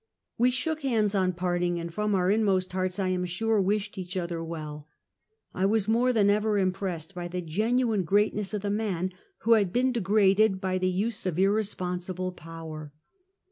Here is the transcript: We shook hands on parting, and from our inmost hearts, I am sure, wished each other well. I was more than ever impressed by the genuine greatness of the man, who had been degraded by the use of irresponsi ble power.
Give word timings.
We 0.39 0.49
shook 0.49 0.81
hands 0.81 1.13
on 1.13 1.33
parting, 1.33 1.79
and 1.79 1.93
from 1.93 2.15
our 2.15 2.31
inmost 2.31 2.71
hearts, 2.71 2.97
I 2.97 3.09
am 3.09 3.23
sure, 3.23 3.61
wished 3.61 3.99
each 3.99 4.17
other 4.17 4.43
well. 4.43 4.87
I 5.53 5.67
was 5.67 5.87
more 5.87 6.11
than 6.11 6.27
ever 6.31 6.57
impressed 6.57 7.13
by 7.13 7.27
the 7.27 7.39
genuine 7.39 8.03
greatness 8.03 8.51
of 8.55 8.63
the 8.63 8.71
man, 8.71 9.11
who 9.41 9.53
had 9.53 9.71
been 9.71 9.91
degraded 9.91 10.59
by 10.59 10.79
the 10.79 10.89
use 10.89 11.27
of 11.27 11.35
irresponsi 11.35 12.15
ble 12.15 12.31
power. 12.31 12.91